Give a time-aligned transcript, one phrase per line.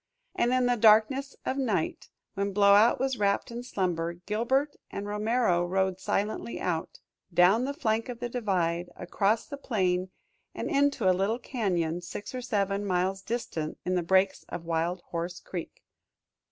[0.33, 5.63] And in the darkness of night, when Blowout was wrapped in slumber, Gilbert and Romero
[5.63, 6.97] rode silently out,
[7.31, 10.09] down the flank of the divide, across the plain
[10.55, 15.01] and into a little cañon six or seven miles distant in the breaks of Wild
[15.11, 15.83] Horse Creek.